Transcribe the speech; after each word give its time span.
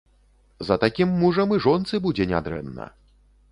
За 0.69 0.77
такім 0.83 1.09
мужам 1.25 1.53
і 1.59 1.61
жонцы 1.67 2.01
будзе 2.09 2.29
нядрэнна. 2.35 2.91